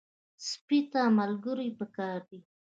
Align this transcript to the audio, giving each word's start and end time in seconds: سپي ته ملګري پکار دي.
سپي 0.47 0.79
ته 0.91 1.01
ملګري 1.19 1.69
پکار 1.79 2.19
دي. 2.29 2.39